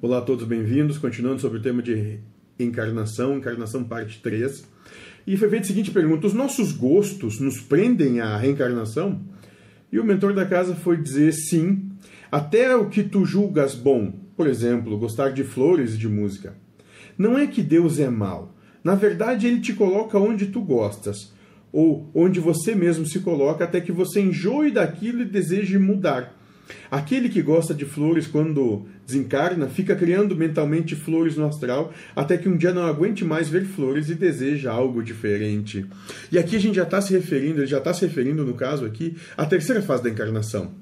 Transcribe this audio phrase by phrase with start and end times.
[0.00, 0.96] Olá a todos, bem-vindos.
[0.96, 2.20] Continuando sobre o tema de
[2.56, 4.64] encarnação, encarnação parte 3.
[5.26, 9.20] E foi feita a seguinte pergunta: Os nossos gostos nos prendem à reencarnação?
[9.90, 11.90] E o mentor da casa foi dizer sim,
[12.30, 16.54] até o que tu julgas bom, por exemplo, gostar de flores e de música.
[17.18, 18.54] Não é que Deus é mau.
[18.84, 21.32] Na verdade, ele te coloca onde tu gostas,
[21.72, 26.38] ou onde você mesmo se coloca, até que você enjoe daquilo e deseje mudar.
[26.90, 32.48] Aquele que gosta de flores quando desencarna fica criando mentalmente flores no astral até que
[32.48, 35.86] um dia não aguente mais ver flores e deseja algo diferente.
[36.30, 38.84] E aqui a gente já está se referindo, ele já está se referindo no caso
[38.84, 40.72] aqui à terceira fase da encarnação,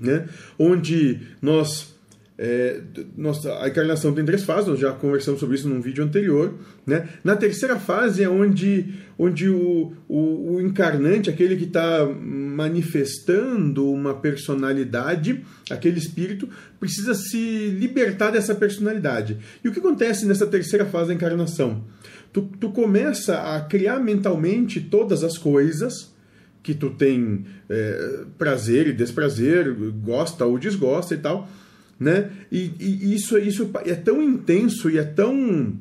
[0.00, 0.26] né?
[0.58, 1.94] Onde nós
[2.36, 2.80] é,
[3.16, 6.54] nossa, a encarnação tem três fases, nós já conversamos sobre isso num vídeo anterior.
[6.84, 7.08] Né?
[7.22, 12.04] Na terceira fase é onde, onde o, o, o encarnante, aquele que está
[12.54, 19.38] manifestando uma personalidade, aquele espírito, precisa se libertar dessa personalidade.
[19.62, 21.84] E o que acontece nessa terceira fase da encarnação?
[22.32, 26.14] Tu, tu começa a criar mentalmente todas as coisas
[26.62, 31.48] que tu tem é, prazer e desprazer, gosta ou desgosta e tal
[31.98, 32.30] né?
[32.50, 35.74] E, e, isso, isso é tão intenso e é tão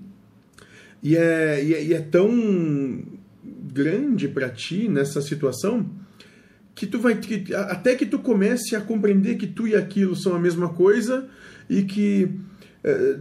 [1.01, 3.03] e é, e é, e é tão
[3.43, 5.89] grande para ti nessa situação
[6.75, 10.35] que tu vai que, até que tu comece a compreender que tu e aquilo são
[10.35, 11.27] a mesma coisa
[11.69, 12.29] e que
[12.83, 13.17] é,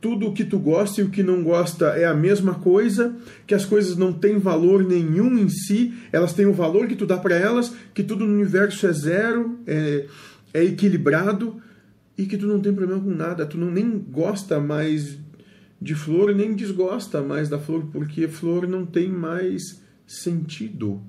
[0.00, 3.14] tudo o que tu gosta e o que não gosta é a mesma coisa,
[3.46, 7.06] que as coisas não têm valor nenhum em si, elas têm o valor que tu
[7.06, 10.06] dá para elas, que tudo no universo é zero, é,
[10.52, 11.62] é equilibrado,
[12.18, 15.18] e que tu não tem problema com nada, tu não nem gosta mais
[15.80, 21.00] de flor, nem desgosta mais da flor, porque flor não tem mais sentido.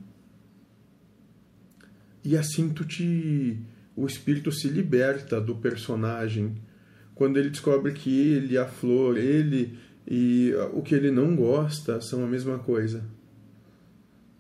[2.26, 3.58] E assim tu te
[3.96, 6.56] o espírito se liberta do personagem
[7.16, 12.24] quando ele descobre que ele, a flor, ele e o que ele não gosta são
[12.24, 13.04] a mesma coisa.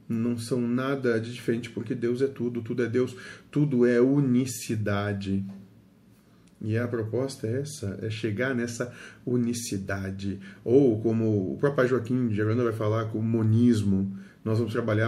[0.08, 3.15] Não são nada de diferente, porque Deus é tudo, tudo é Deus,
[3.49, 5.43] tudo é unicidade.
[6.61, 8.93] E a proposta é essa, é chegar nessa
[9.26, 10.39] unicidade.
[10.64, 14.15] Ou, como o próprio Joaquim Gerando vai falar, com o monismo.
[14.43, 15.04] Nós vamos trabalhar